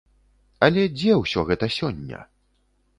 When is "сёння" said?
1.79-2.27